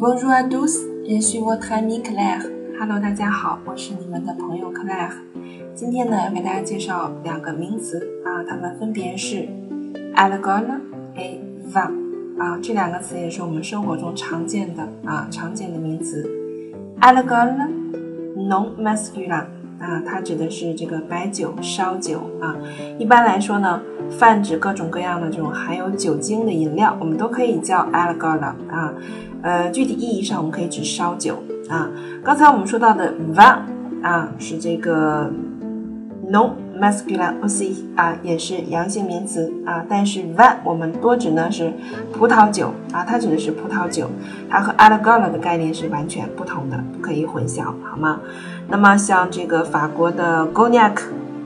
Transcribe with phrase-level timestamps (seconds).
[0.00, 2.48] Bonjour à tous, je suis votre ami Claire.
[2.78, 5.10] Hello，大家好，我是你们的朋友 Claire。
[5.74, 9.48] 今天呢，要给大家介绍两个名词啊，它们分别是
[10.14, 10.62] allegor
[11.16, 11.40] et
[11.72, 11.90] va
[12.38, 16.24] 啊，这两个词也是我们生活中常见的啊常见的名词。
[17.00, 17.56] allegor
[18.36, 19.46] non masculine
[19.80, 22.56] 啊，它指的是这个白酒、烧酒啊。
[22.98, 28.92] 一般来说呢，泛指各种各样的这种含有酒精的饮料，我们都可以叫 allegor 啊。
[29.42, 31.88] 呃，具体意义上我们可以指烧酒啊。
[32.24, 33.60] 刚才我们说到的 van
[34.02, 35.30] 啊，是这个
[36.30, 39.84] non masculin aussi 啊，也是阳性名词啊。
[39.88, 41.72] 但是 vin 我们多指呢是
[42.12, 44.10] 葡萄酒啊，它指的是葡萄酒，
[44.48, 48.20] 它和 allegor 的概念是完全不同的，不可以混淆，好吗？
[48.68, 50.98] 那么像这个法国的 Cognac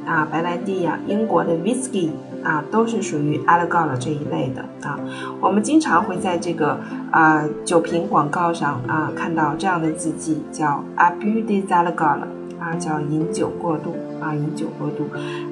[0.07, 2.11] 啊，白兰地呀，英国的 Whisky。
[2.45, 4.99] 啊，都是属于 allegor 这一类的啊。
[5.41, 6.77] 我们经常会在这个
[7.13, 12.19] 啊酒瓶广告上啊看到这样的字迹，叫 abus des allegor
[12.63, 15.09] 啊，叫饮酒过度啊，饮酒过度。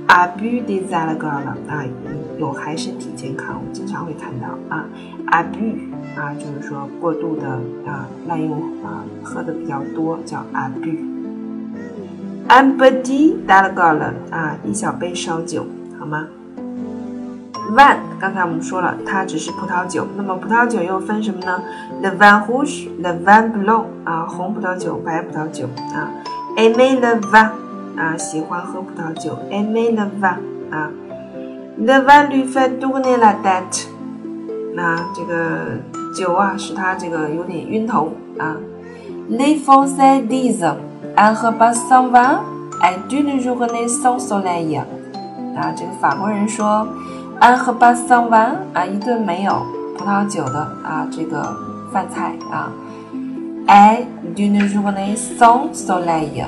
[0.07, 1.57] abus des allegor 啊，
[2.39, 4.87] 有害身体健康，我们经常会看到啊
[5.27, 5.81] ，abus
[6.17, 7.49] 啊，就是说过度的
[7.85, 10.99] 啊滥用啊，喝的比较多，叫 abus。
[12.49, 15.67] un petit allegor 啊，一小杯烧酒，
[15.99, 16.29] 好吗
[17.73, 20.07] ？vin，刚才我们说了，它只是葡萄酒。
[20.17, 21.61] 那么葡萄酒又分什么呢
[22.03, 26.11] ？le vin rouge，le vin blanc，啊，红葡萄酒、白葡萄酒啊。
[26.57, 27.51] Aimer le vin，
[27.97, 29.39] 啊，喜欢喝葡萄酒。
[29.51, 30.37] aimer le vin，
[30.71, 30.91] 啊。
[31.79, 33.87] le vin lui fait tourner la tête，
[34.75, 35.79] 那这个
[36.15, 38.57] 酒啊，使他这个有点晕头啊。
[39.29, 42.41] Le français disent，un repas sans vin
[42.83, 44.81] est une journée sans soleil，
[45.57, 46.87] 啊，这个法国人说。
[47.41, 49.63] 安和巴桑丸啊，一顿没有
[49.97, 51.57] 葡萄酒的啊，这个
[51.91, 52.71] 饭菜啊。
[53.67, 56.45] 哎，do you know what is sans soleil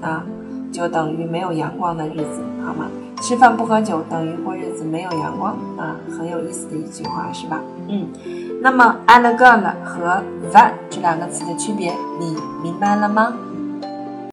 [0.00, 0.24] 啊？
[0.72, 2.86] 就等于没有阳光的日子，好吗？
[3.20, 7.60] 吃饭不喝酒等于过日子没有阳光啊，很有意思的一句话，是吧？
[7.88, 8.08] 嗯。
[8.62, 10.22] 那么 allegor 和
[10.52, 13.34] van 这两个词的区别，你明白了吗？